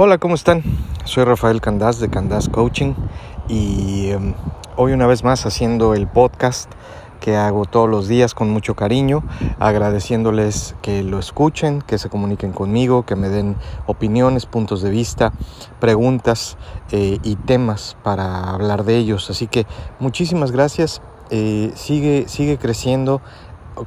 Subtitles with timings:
[0.00, 0.62] Hola, ¿cómo están?
[1.02, 2.94] Soy Rafael Candás de Candás Coaching
[3.48, 4.32] y um,
[4.76, 6.70] hoy una vez más haciendo el podcast
[7.18, 9.24] que hago todos los días con mucho cariño,
[9.58, 13.56] agradeciéndoles que lo escuchen, que se comuniquen conmigo, que me den
[13.86, 15.32] opiniones, puntos de vista,
[15.80, 16.56] preguntas
[16.92, 19.28] eh, y temas para hablar de ellos.
[19.30, 19.66] Así que
[19.98, 21.02] muchísimas gracias.
[21.30, 23.20] Eh, sigue, sigue creciendo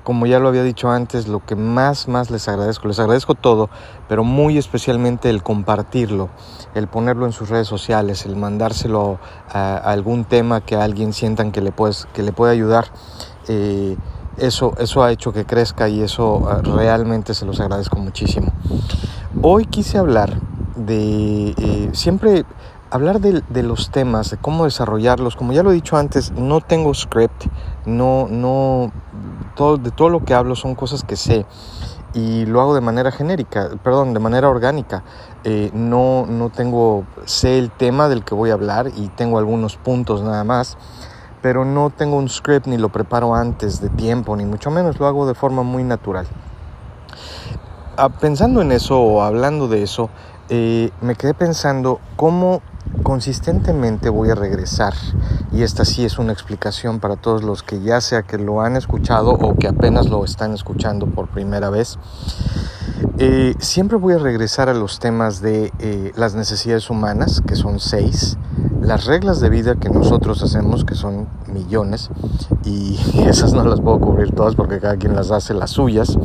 [0.03, 3.69] como ya lo había dicho antes, lo que más, más les agradezco, les agradezco todo,
[4.07, 6.29] pero muy especialmente el compartirlo,
[6.75, 11.61] el ponerlo en sus redes sociales, el mandárselo a, algún tema que alguien sientan que
[11.61, 12.85] le, puedes, que le puede ayudar.
[13.47, 13.97] Eh,
[14.37, 18.51] eso, eso ha hecho que crezca y eso ah, realmente se los agradezco muchísimo.
[19.41, 20.39] Hoy quise hablar
[20.75, 22.45] de, eh, siempre
[22.91, 25.35] hablar de, los temas, de cómo desarrollarlos.
[25.35, 27.47] Como ya lo he dicho antes, no tengo script,
[27.85, 28.91] no, no
[29.77, 31.45] de todo lo que hablo son cosas que sé
[32.13, 35.03] y lo hago de manera genérica, perdón, de manera orgánica.
[35.43, 39.77] Eh, no, no tengo, sé el tema del que voy a hablar y tengo algunos
[39.77, 40.77] puntos nada más,
[41.41, 45.07] pero no tengo un script ni lo preparo antes de tiempo, ni mucho menos, lo
[45.07, 46.27] hago de forma muy natural.
[47.97, 50.09] Ah, pensando en eso o hablando de eso,
[50.49, 52.61] eh, me quedé pensando cómo
[53.03, 54.93] consistentemente voy a regresar
[55.51, 58.75] y esta sí es una explicación para todos los que ya sea que lo han
[58.75, 61.97] escuchado o que apenas lo están escuchando por primera vez.
[63.17, 67.79] Eh, siempre voy a regresar a los temas de eh, las necesidades humanas, que son
[67.79, 68.37] seis,
[68.81, 72.09] las reglas de vida que nosotros hacemos, que son millones,
[72.63, 76.17] y esas no las puedo cubrir todas porque cada quien las hace las suyas,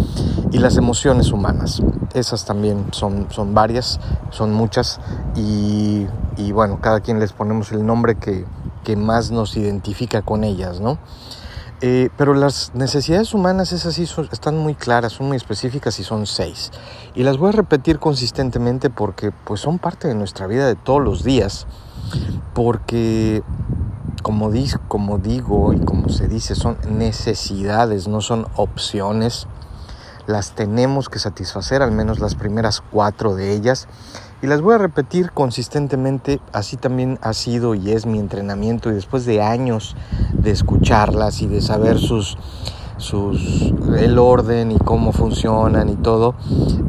[0.53, 1.83] y las emociones humanas.
[2.14, 5.01] Esas también son, son varias, son muchas,
[5.34, 6.06] y,
[6.37, 8.45] y bueno, cada quien les ponemos el nombre que,
[8.84, 10.98] que más nos identifica con ellas, ¿no?
[11.83, 16.27] Eh, pero las necesidades humanas, esas sí están muy claras, son muy específicas y son
[16.27, 16.70] seis.
[17.14, 21.03] Y las voy a repetir consistentemente porque pues, son parte de nuestra vida de todos
[21.03, 21.67] los días.
[22.55, 23.42] Porque,
[24.23, 24.51] como,
[24.89, 29.47] como digo y como se dice, son necesidades, no son opciones.
[30.27, 33.86] Las tenemos que satisfacer, al menos las primeras cuatro de ellas
[34.42, 38.95] y las voy a repetir consistentemente, así también ha sido y es mi entrenamiento y
[38.95, 39.97] después de años
[40.33, 42.36] de escucharlas y de saber sus,
[42.98, 46.35] sus el orden y cómo funcionan y todo,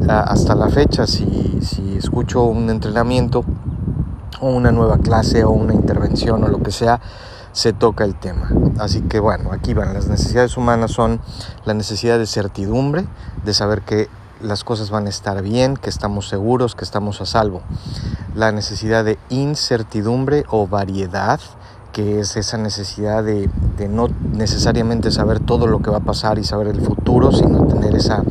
[0.08, 3.44] hasta la fecha si, si escucho un entrenamiento
[4.40, 7.00] o una nueva clase o una intervención o lo que sea,
[7.52, 8.50] se toca el tema.
[8.78, 9.94] Así que bueno, aquí van.
[9.94, 11.20] Las necesidades humanas son
[11.64, 13.06] la necesidad de certidumbre,
[13.44, 14.08] de saber que
[14.42, 17.62] las cosas van a estar bien, que estamos seguros, que estamos a salvo.
[18.34, 21.40] La necesidad de incertidumbre o variedad,
[21.92, 23.50] que es esa necesidad de,
[23.88, 27.94] no necesariamente saber todo lo que va a pasar y saber el futuro, sino tener
[27.94, 28.22] esa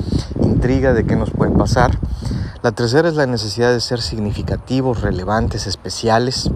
[0.41, 1.99] intriga de qué nos puede pasar.
[2.61, 6.49] La tercera es la necesidad de ser significativos, relevantes, especiales.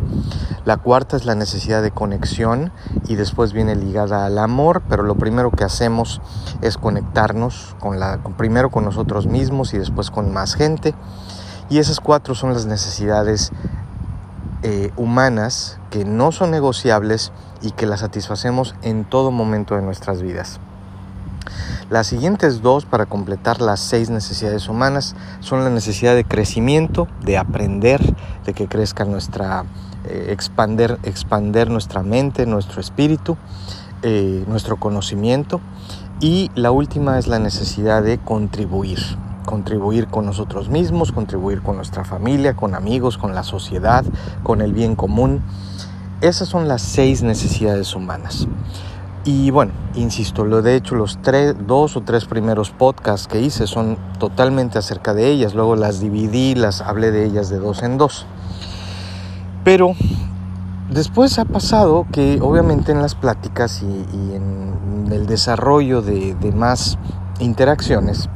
[0.64, 2.72] La cuarta es la necesidad de conexión
[3.08, 6.22] y después viene ligada al amor, pero lo primero que hacemos
[6.62, 7.98] es conectarnos con
[8.38, 10.94] primero con nosotros mismos y después con más gente.
[11.70, 13.52] Y esas cuatro son las necesidades
[14.62, 17.32] eh, humanas que no son negociables
[17.64, 20.60] y que las satisfacemos en todo momento de nuestras vidas.
[21.90, 27.38] Las siguientes dos para completar las seis necesidades humanas son la necesidad de crecimiento, de
[27.38, 28.02] aprender,
[28.46, 29.66] de que crezca nuestra
[30.06, 33.38] eh, expander, expander nuestra mente, nuestro espíritu,
[34.04, 35.62] eh, nuestro conocimiento.
[36.20, 39.00] Y la última es la necesidad de contribuir,
[39.46, 44.06] contribuir con nosotros mismos, contribuir con nuestra familia, con amigos, con la sociedad,
[44.44, 45.42] con el bien común.
[46.22, 48.48] Esas son las seis necesidades humanas.
[49.24, 53.68] Y bueno, insisto, lo de hecho los tres, dos o tres primeros podcasts que hice
[53.68, 55.54] son totalmente acerca de ellas.
[55.54, 58.26] Luego las dividí, las hablé de ellas de dos en dos.
[59.64, 59.94] Pero
[60.90, 66.98] después ha pasado que obviamente en las pláticas y, en el desarrollo de, más
[67.40, 68.28] interacciones,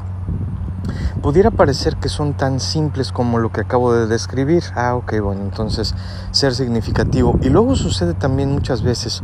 [1.24, 4.64] pudiera parecer que son tan simples como lo que acabo de describir.
[4.76, 5.96] Ah, ok, bueno, entonces
[6.30, 7.40] ser significativo.
[7.42, 9.24] Y luego sucede también muchas veces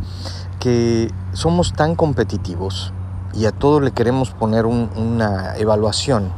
[0.62, 2.92] que somos tan competitivos
[3.34, 6.30] y a todo le queremos poner una evaluación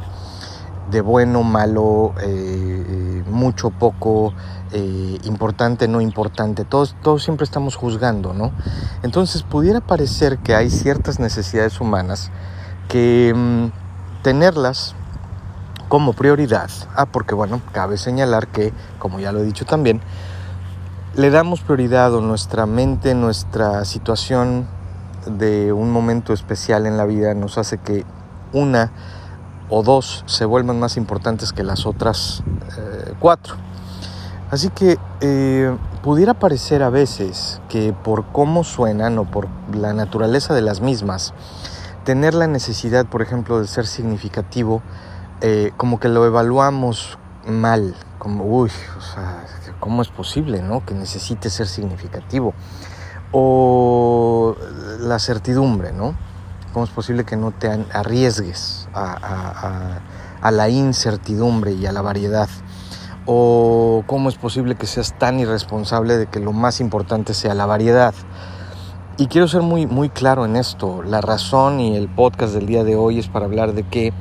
[0.89, 4.33] de bueno, malo, eh, eh, mucho, poco,
[4.71, 6.65] eh, importante, no importante.
[6.65, 8.51] Todos, todos siempre estamos juzgando, ¿no?
[9.03, 12.31] Entonces pudiera parecer que hay ciertas necesidades humanas
[12.87, 14.95] que mm, tenerlas
[15.87, 16.71] como prioridad.
[16.95, 20.01] Ah, porque bueno, cabe señalar que, como ya lo he dicho también,
[21.17, 24.67] le damos prioridad a nuestra mente, nuestra situación
[25.25, 28.03] de un momento especial en la vida nos hace que
[28.51, 28.91] una
[29.69, 32.43] o dos se vuelvan más importantes que las otras
[32.77, 33.55] eh, cuatro.
[34.51, 40.53] Así que eh, pudiera parecer a veces que por cómo suenan o por la naturaleza
[40.53, 41.33] de las mismas,
[42.03, 44.81] tener la necesidad, por ejemplo, de ser significativo,
[45.39, 47.17] eh, como que lo evaluamos
[47.47, 49.45] mal, como, uy, o sea,
[49.85, 50.83] ¿cómo es posible, no?
[50.83, 52.55] Que necesite ser significativo.
[53.31, 54.55] O
[54.99, 56.15] la certidumbre, ¿no?
[56.73, 59.99] ¿Cómo es posible que no te arriesgues a,
[60.41, 62.49] a la incertidumbre y a la variedad?
[63.27, 67.67] ¿O cómo es posible que seas tan irresponsable de que lo más importante sea la
[67.67, 68.15] variedad?
[69.17, 71.03] Y quiero ser muy, muy claro en esto.
[71.03, 74.13] La razón y el podcast del día de hoy es para hablar de que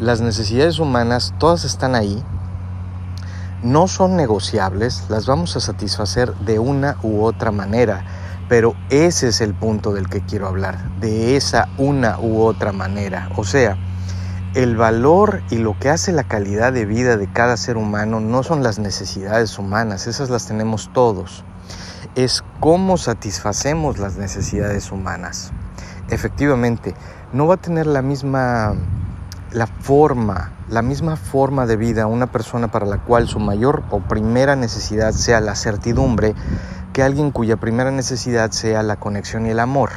[0.00, 2.20] las necesidades humanas, todas están ahí,
[3.62, 8.04] no son negociables, las vamos a satisfacer de una u otra manera.
[8.48, 13.30] Pero ese es el punto del que quiero hablar, de esa una u otra manera.
[13.36, 13.78] O sea,
[14.54, 18.42] el valor y lo que hace la calidad de vida de cada ser humano no
[18.42, 21.44] son las necesidades humanas, esas las tenemos todos.
[22.14, 25.52] Es cómo satisfacemos las necesidades humanas.
[26.10, 26.94] Efectivamente,
[27.32, 28.74] no va a tener la misma
[29.52, 34.00] la forma, la misma forma de vida una persona para la cual su mayor o
[34.00, 36.34] primera necesidad sea la certidumbre
[36.92, 39.90] que alguien cuya primera necesidad sea la conexión y el amor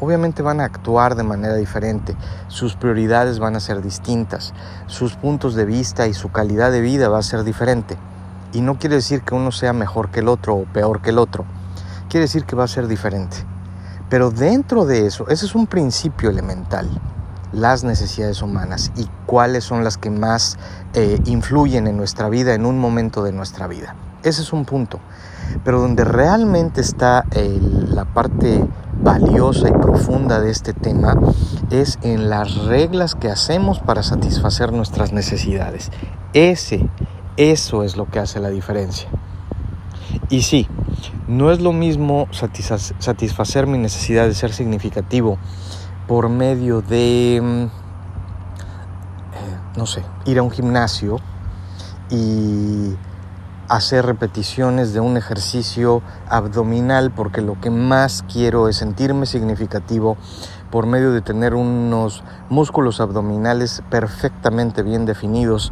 [0.00, 2.16] obviamente van a actuar de manera diferente,
[2.48, 4.54] sus prioridades van a ser distintas,
[4.86, 7.96] sus puntos de vista y su calidad de vida va a ser diferente.
[8.52, 11.18] Y no quiere decir que uno sea mejor que el otro o peor que el
[11.18, 11.44] otro,
[12.08, 13.36] quiere decir que va a ser diferente.
[14.08, 16.88] Pero dentro de eso, ese es un principio elemental,
[17.52, 20.58] las necesidades humanas y cuáles son las que más
[20.94, 23.94] eh, influyen en nuestra vida en un momento de nuestra vida.
[24.22, 25.00] Ese es un punto.
[25.64, 28.66] Pero donde realmente está la parte
[29.00, 31.16] valiosa y profunda de este tema
[31.70, 35.90] es en las reglas que hacemos para satisfacer nuestras necesidades.
[36.32, 36.88] Ese,
[37.36, 39.08] eso es lo que hace la diferencia.
[40.28, 40.68] Y sí,
[41.26, 45.38] no es lo mismo satisfacer mi necesidad de ser significativo
[46.08, 47.68] por medio de, mm, eh,
[49.76, 51.18] no sé, ir a un gimnasio
[52.10, 52.96] y
[53.68, 56.00] hacer repeticiones de un ejercicio
[56.30, 60.16] abdominal porque lo que más quiero es sentirme significativo
[60.70, 65.70] por medio de tener unos músculos abdominales perfectamente bien definidos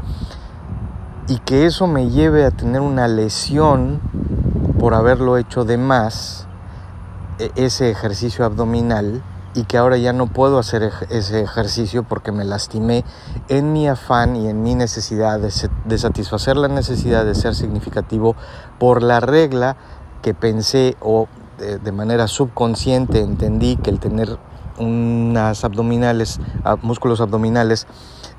[1.27, 4.01] y que eso me lleve a tener una lesión
[4.79, 6.47] por haberlo hecho de más
[7.39, 9.23] e-, ese ejercicio abdominal
[9.57, 13.05] y que ahora ya no puedo hacer ese ejercicio porque me lastimé
[13.49, 18.37] en mi afán y en mi necesidad de, satisfacer la necesidad de ser significativo
[18.79, 19.77] por la regla
[20.21, 21.27] que pensé o
[21.59, 24.37] de, manera subconsciente entendí que el tener
[24.79, 26.39] unas abdominales,
[26.83, 27.87] músculos abdominales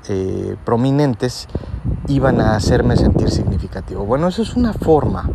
[0.08, 1.48] eh, prominentes
[2.06, 4.04] iban a hacerme sentir significativo.
[4.04, 5.28] Bueno, eso es una forma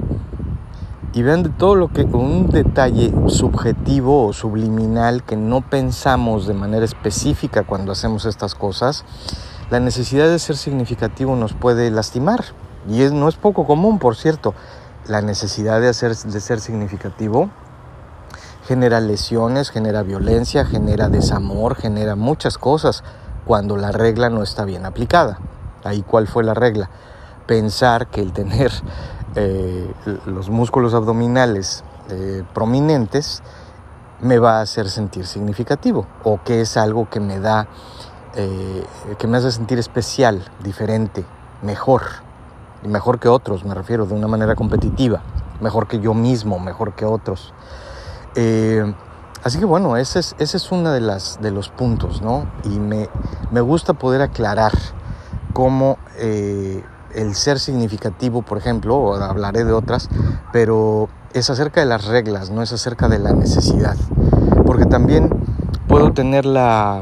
[1.14, 6.56] y vean de todo lo que un detalle subjetivo o subliminal que no pensamos de
[6.56, 9.06] manera específica cuando hacemos estas cosas,
[9.70, 12.44] la necesidad de ser significativo nos puede lastimar.
[12.90, 14.54] Y es, no es poco común, por cierto.
[15.08, 17.50] La necesidad de, hacer, de ser significativo
[18.68, 23.04] genera lesiones, genera violencia, genera desamor, genera muchas cosas
[23.46, 25.40] cuando la regla no está bien aplicada.
[25.84, 26.90] Ahí cuál fue la regla.
[27.46, 28.72] Pensar que el tener
[29.36, 29.92] eh,
[30.26, 33.42] los músculos abdominales eh, prominentes
[34.22, 37.68] me va a hacer sentir significativo o que es algo que me da,
[38.36, 38.86] eh,
[39.18, 41.26] que me hace sentir especial, diferente,
[41.64, 42.04] mejor,
[42.84, 45.22] y mejor que otros, me refiero, de una manera competitiva,
[45.62, 47.54] mejor que yo mismo, mejor que otros.
[49.44, 52.46] así que bueno, ese es, ese es uno de, las, de los puntos, ¿no?
[52.66, 53.10] Y me,
[53.52, 54.74] me gusta poder aclarar
[55.54, 55.98] cómo
[57.16, 60.10] el ser significativo, por ejemplo, hablaré de otras,
[60.52, 63.96] pero es acerca de las reglas, no es acerca de la necesidad.
[64.66, 65.30] Porque también
[65.88, 67.02] puedo tener la,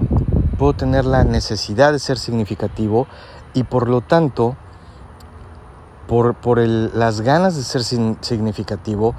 [0.57, 3.07] puedo tener la necesidad de ser significativo
[3.53, 4.55] y por lo tanto,
[6.07, 9.15] por, por las ganas de ser significativo,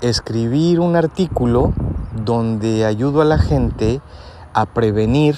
[0.00, 1.72] escribir un artículo
[2.24, 4.00] donde ayudo a la gente
[4.52, 5.36] a prevenir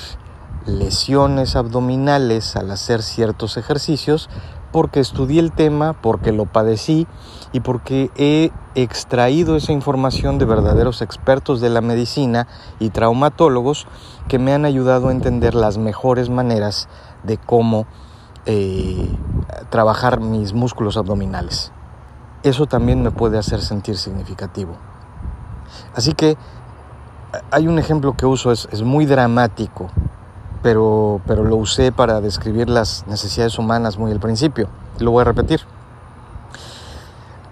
[0.66, 4.28] lesiones abdominales al hacer ciertos ejercicios
[4.72, 7.06] porque estudié el tema, porque lo padecí
[7.52, 12.46] y porque he extraído esa información de verdaderos expertos de la medicina
[12.78, 13.86] y traumatólogos
[14.28, 16.88] que me han ayudado a entender las mejores maneras
[17.22, 17.86] de cómo
[18.46, 19.10] eh,
[19.70, 21.72] trabajar mis músculos abdominales.
[22.42, 24.76] Eso también me puede hacer sentir significativo.
[25.94, 26.36] Así que
[27.50, 29.90] hay un ejemplo que uso, es, es muy dramático,
[30.62, 34.68] pero, pero lo usé para describir las necesidades humanas muy al principio.
[34.98, 35.60] Lo voy a repetir.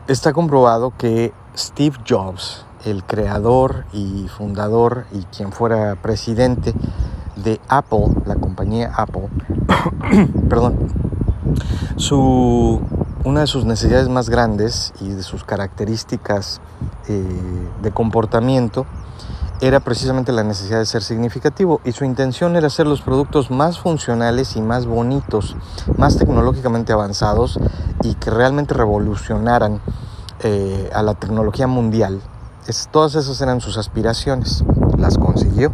[0.08, 6.74] está comprobado que Steve Jobs, el creador y fundador y quien fuera presidente
[7.36, 9.28] de Apple, la compañía Apple,
[10.48, 10.76] perdón,
[11.96, 12.80] su,
[13.24, 16.60] una de sus necesidades más grandes y de sus características
[17.08, 17.24] eh,
[17.82, 18.86] de comportamiento
[19.60, 23.78] era precisamente la necesidad de ser significativo y su intención era hacer los productos más
[23.78, 25.56] funcionales y más bonitos,
[25.96, 27.58] más tecnológicamente avanzados
[28.02, 29.80] y que realmente revolucionaran
[30.40, 32.20] eh, a la tecnología mundial.
[32.66, 34.64] Es, todas esas eran sus aspiraciones,
[34.98, 35.72] las consiguió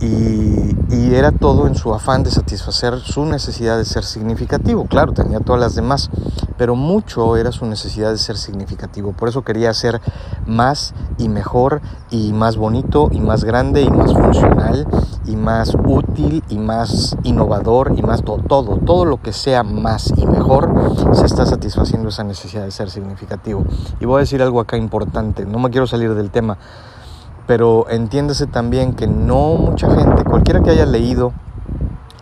[0.00, 0.76] y,
[1.14, 4.86] era todo en su afán de satisfacer su necesidad de ser significativo.
[4.86, 6.10] Claro, tenía todas las demás,
[6.58, 9.12] pero mucho era su necesidad de ser significativo.
[9.12, 10.00] Por eso quería ser
[10.46, 14.86] más y mejor y más bonito y más grande y más funcional
[15.24, 20.12] y más útil y más innovador y más todo, todo, todo lo que sea más
[20.16, 20.70] y mejor
[21.12, 23.64] se está satisfaciendo esa necesidad de ser significativo.
[24.00, 26.58] Y voy a decir algo acá importante, no me quiero salir del tema
[27.48, 31.32] pero entiéndase también que no mucha gente, cualquiera que haya leído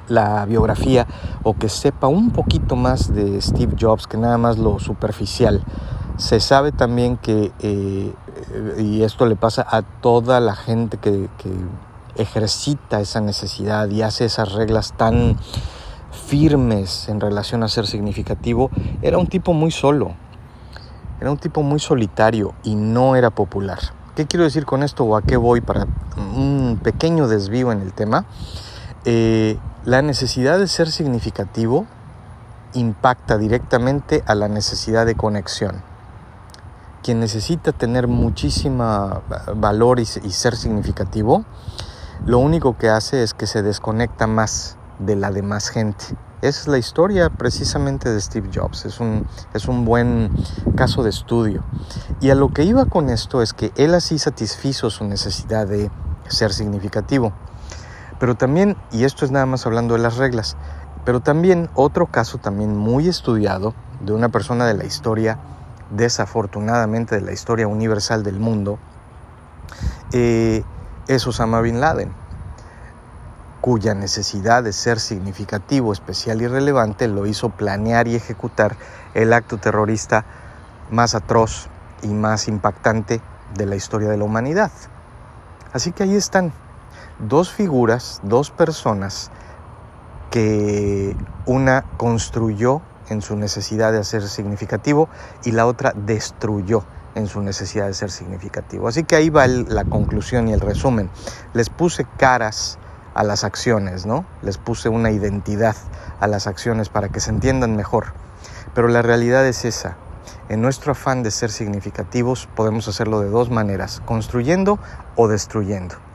[0.08, 1.06] la biografía
[1.42, 5.62] o que sepa un poquito más de Steve Jobs que nada más lo superficial,
[6.16, 8.12] se sabe también que, eh,
[8.78, 11.50] y esto le pasa a toda la gente que, que
[12.16, 15.36] ejercita esa necesidad y hace esas reglas tan
[16.26, 18.70] firmes en relación a ser significativo,
[19.02, 20.14] era un tipo muy solo,
[21.20, 23.78] era un tipo muy solitario y no era popular.
[24.14, 25.86] ¿Qué quiero decir con esto o a qué voy para
[26.16, 28.25] un pequeño desvío en el tema?
[29.08, 31.86] Eh, la necesidad de ser significativo
[32.75, 35.80] impacta directamente a la necesidad de conexión.
[37.04, 39.22] Quien necesita tener muchísima
[39.54, 41.44] valor y, y ser significativo,
[42.25, 46.04] lo único que hace es que se desconecta más de la demás gente.
[46.42, 50.32] Esa es la historia precisamente de Steve Jobs, es un, es un buen
[50.75, 51.62] caso de estudio.
[52.20, 55.92] Y a lo que iba con esto es que él así satisfizo su necesidad de
[56.26, 57.32] ser significativo.
[58.18, 60.56] Pero también, y esto es nada más hablando de las reglas,
[61.04, 65.38] pero también otro caso también muy estudiado de una persona de la historia,
[65.90, 68.78] desafortunadamente de la historia universal del mundo,
[70.12, 70.62] eh,
[71.08, 72.12] es Osama Bin Laden
[73.66, 78.76] cuya necesidad de ser significativo, especial y relevante lo hizo planear y ejecutar
[79.12, 80.25] el acto terrorista
[80.92, 81.66] más atroz
[82.02, 83.20] y más impactante
[83.56, 84.70] de la historia de la humanidad.
[85.73, 86.52] Así que ahí están
[87.18, 89.30] dos figuras, dos personas
[90.30, 95.08] que una construyó en su necesidad de ser significativo
[95.44, 98.88] y la otra destruyó en su necesidad de ser significativo.
[98.88, 101.08] Así que ahí va la conclusión y el resumen.
[101.54, 102.78] Les puse caras
[103.14, 104.26] a las acciones, ¿no?
[104.42, 105.75] Les puse una identidad
[106.20, 108.12] a las acciones para que se entiendan mejor.
[108.75, 109.96] Pero la realidad es esa.
[110.50, 114.78] En nuestro afán de ser significativos podemos hacerlo de dos maneras, construyendo
[115.16, 116.05] o destruyendo.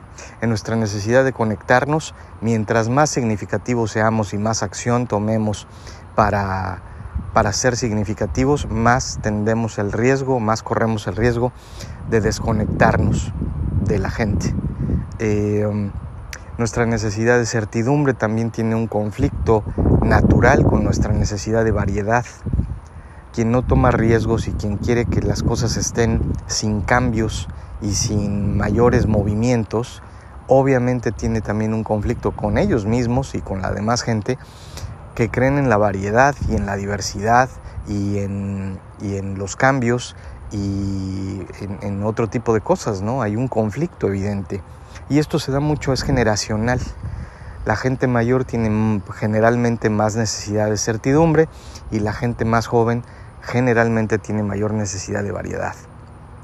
[0.42, 5.68] En nuestra necesidad de conectarnos, mientras más significativos seamos y más acción tomemos
[6.16, 6.82] para,
[7.34, 11.52] para ser significativos, más tendemos el riesgo, más corremos el riesgo
[12.10, 13.34] de desconectarnos
[13.86, 14.54] de la gente.
[15.20, 15.92] Eh,
[16.58, 19.64] nuestra necesidad de certidumbre también tiene un conflicto
[20.04, 22.26] natural con nuestra necesidad de variedad.
[23.34, 27.48] Quien no toma riesgos y quien quiere que las cosas estén sin cambios
[27.82, 30.02] y sin mayores movimientos,
[30.48, 34.38] obviamente tiene también un conflicto con ellos mismos y con la demás gente
[35.16, 37.50] que creen en la variedad y en la diversidad
[37.88, 38.80] y en,
[39.38, 40.16] los cambios
[40.52, 43.22] y en, en, otro tipo de cosas, ¿no?
[43.22, 44.62] Hay un conflicto evidente.
[45.10, 46.80] Y esto se da mucho, es generacional.
[47.66, 51.48] La gente mayor tiene generalmente más necesidad de certidumbre
[51.92, 53.04] y la gente más joven
[53.42, 55.76] generalmente tiene mayor necesidad de variedad.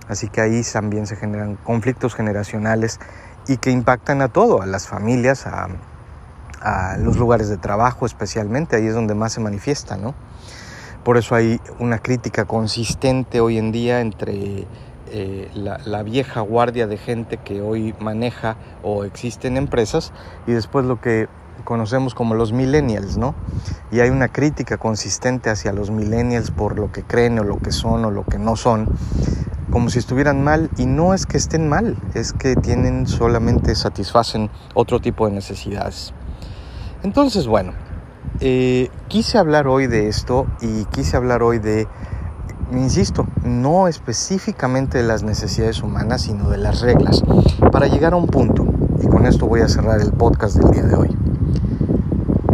[0.07, 2.99] Así que ahí también se generan conflictos generacionales
[3.47, 5.67] y que impactan a todo, a las familias, a,
[6.99, 10.15] los lugares de trabajo especialmente, ahí es donde más se manifiesta, ¿no?
[11.05, 14.67] Por eso hay una crítica consistente hoy en día entre
[15.09, 20.11] eh, la, vieja guardia de gente que hoy maneja o existe en empresas
[20.45, 21.29] y después lo que
[21.67, 23.35] conocemos como los millennials, ¿no?
[23.91, 27.73] Y hay una crítica consistente hacia los millennials por lo que creen o lo que
[27.73, 28.87] son o lo que no son,
[29.69, 34.49] como si estuvieran mal y no es que estén mal, es que tienen solamente satisfacen
[34.75, 36.13] otro tipo de necesidades.
[37.03, 37.73] Entonces, bueno,
[38.39, 41.85] eh, quise hablar hoy de esto y quise hablar hoy de
[42.71, 47.25] insisto, no específicamente de las necesidades humanas, sino de las reglas,
[47.73, 48.65] para llegar a un punto,
[49.01, 51.16] y con esto voy a cerrar el podcast del día de hoy.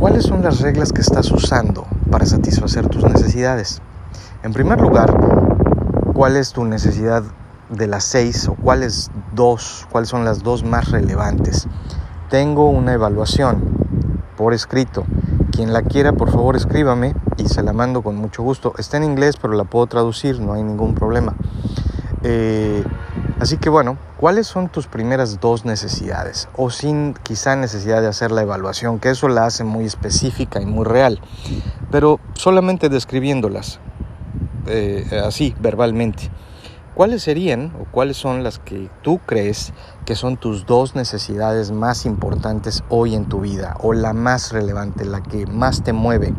[0.04, 3.82] ¿Cuáles son las reglas que estás usando para satisfacer tus necesidades?
[4.44, 5.16] En primer lugar,
[6.14, 7.24] cuál es tu necesidad
[7.70, 11.70] de las seis o cuáles dos, cuáles son las dos más relevantes.
[12.30, 13.64] Tengo una evaluación
[14.36, 15.06] por escrito.
[15.54, 18.74] Quien la quiera, por favor, escríbame y se la mando con mucho gusto.
[18.78, 21.34] Está en inglés, pero la puedo traducir, no hay ningún problema.
[22.24, 22.84] Eh,
[23.40, 26.48] así que bueno, ¿cuáles son tus primeras dos necesidades?
[26.56, 30.66] O sin quizá necesidad de hacer la evaluación, que eso la hace muy específica y
[30.66, 31.20] muy real,
[31.92, 33.80] pero solamente describiéndolas,
[34.68, 36.30] eh, así, verbalmente.
[36.94, 39.74] ¿Cuáles serían o cuáles son las que tú crees
[40.06, 45.04] que son tus dos necesidades más importantes hoy en tu vida o la más relevante,
[45.04, 46.36] la que más te mueve?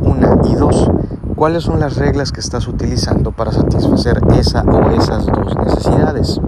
[0.00, 0.90] Una y dos,
[1.38, 6.40] ¿cuáles son las reglas que estás utilizando para satisfacer esa o esas dos necesidades?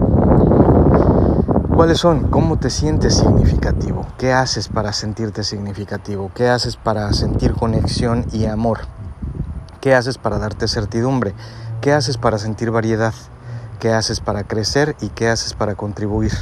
[1.73, 2.29] ¿Cuáles son?
[2.29, 4.05] ¿Cómo te sientes significativo?
[4.17, 6.29] ¿Qué haces para sentirte significativo?
[6.35, 8.79] ¿Qué haces para sentir conexión y amor?
[9.79, 11.33] ¿Qué haces para darte certidumbre?
[11.79, 13.13] ¿Qué haces para sentir variedad?
[13.79, 16.33] ¿Qué haces para crecer y qué haces para contribuir?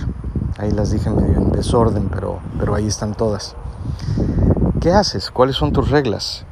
[0.57, 3.55] Ahí las dije medio en desorden, pero, pero ahí están todas.
[4.81, 5.29] ¿Qué haces?
[5.29, 6.45] ¿Cuáles son tus reglas?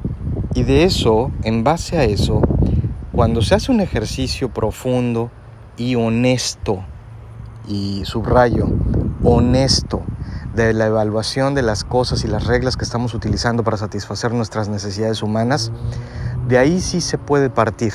[0.54, 2.40] Y de eso, en base a eso,
[3.12, 5.30] cuando se hace un ejercicio profundo
[5.76, 6.84] y honesto,
[7.66, 8.66] y subrayo,
[9.22, 10.02] honesto,
[10.54, 14.68] de la evaluación de las cosas y las reglas que estamos utilizando para satisfacer nuestras
[14.68, 15.70] necesidades humanas,
[16.48, 17.92] de ahí sí se puede partir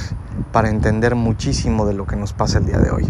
[0.51, 3.07] para entender muchísimo de lo que nos pasa el día de hoy.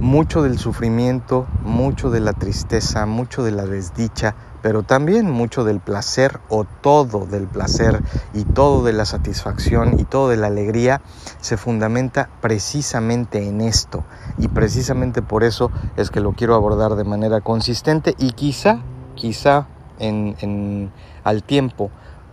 [0.00, 5.78] Mucho del sufrimiento, mucho de la tristeza, mucho de la desdicha, pero también mucho del
[5.78, 8.00] placer o todo del placer
[8.32, 11.02] y todo de la satisfacción y todo de la alegría
[11.42, 14.04] se fundamenta precisamente en esto.
[14.38, 18.78] Y precisamente por eso es que lo quiero abordar de manera consistente y quizá,
[19.16, 19.66] quizá
[19.98, 20.90] en,
[21.24, 21.90] al tiempo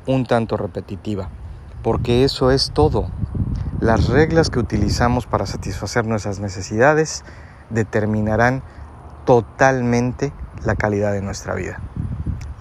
[0.07, 1.27] un tanto repetitiva
[1.83, 3.09] porque eso es todo.
[3.81, 7.25] Las reglas que utilizamos para satisfacer nuestras necesidades
[7.71, 8.63] determinarán
[9.25, 10.32] totalmente
[10.63, 11.82] la calidad de nuestra vida.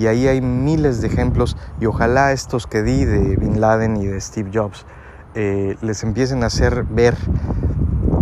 [0.00, 4.06] Y ahí hay miles de ejemplos y ojalá estos que di de Bin Laden y
[4.06, 4.86] de Steve Jobs
[5.34, 7.18] eh, les empiecen a hacer ver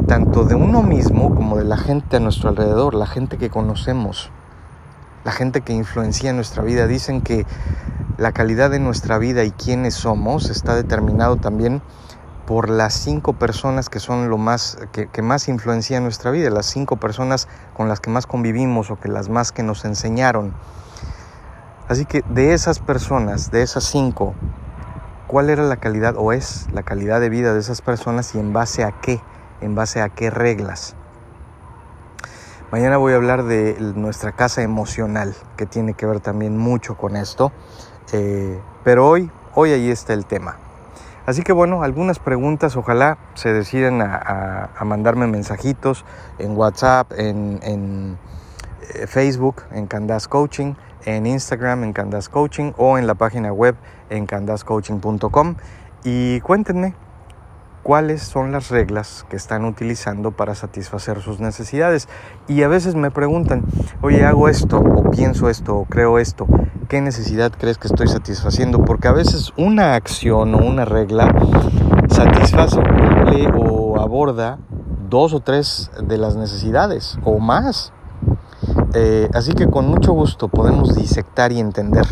[0.09, 4.33] tanto de uno mismo como de la gente a nuestro alrededor, la gente que conocemos,
[5.25, 6.89] la gente que influencia nuestra vida.
[6.89, 7.47] Dicen que
[8.17, 11.81] la calidad de nuestra vida y quiénes somos está determinado también
[12.45, 16.97] por las cinco personas que son lo más que, más influencian nuestra vida, las cinco
[16.97, 20.55] personas con las que más convivimos o que las más que nos enseñaron.
[21.89, 24.35] Así que de esas personas, de esas cinco,
[25.27, 28.53] ¿cuál era la calidad o es la calidad de vida de esas personas y en
[28.53, 29.23] base a qué?
[29.63, 30.97] ¿En base a qué reglas?
[32.71, 37.17] Mañana voy a hablar de nuestra casa emocional, que tiene que ver también mucho con
[37.17, 37.53] esto.
[38.13, 40.57] Eh, pero hoy, hoy ahí está el tema.
[41.25, 46.05] Así que bueno, algunas preguntas, ojalá se deciden a, mandarme mensajitos
[46.39, 48.19] en WhatsApp, en, en
[48.95, 50.75] eh, Facebook, en Candas Coaching,
[51.05, 53.77] en Instagram, en Candas Coaching o en la página web
[54.11, 55.57] en candascoaching.com
[56.05, 56.95] y cuéntenme
[57.83, 62.09] cuáles son las reglas que están utilizando para satisfacer sus necesidades.
[62.47, 63.65] Y a veces me preguntan,
[64.03, 66.47] oye, hago esto, o pienso esto, o creo esto,
[66.89, 68.85] ¿qué necesidad crees que estoy satisfaciendo?
[68.85, 71.35] Porque a veces una acción o una regla
[72.11, 74.59] satisface cumple o aborda
[75.09, 77.93] dos o tres de las necesidades o más.
[78.95, 82.07] Eh, así que con mucho gusto podemos disectar y entender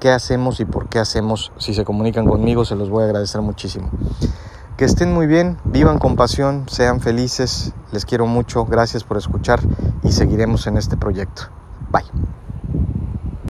[0.00, 1.52] qué hacemos y por qué hacemos.
[1.58, 3.90] Si se comunican conmigo, se los voy a agradecer muchísimo.
[4.76, 9.60] Que estén muy bien, vivan con pasión, sean felices, les quiero mucho, gracias por escuchar
[10.02, 11.44] y seguiremos en este proyecto.
[11.92, 12.43] Bye.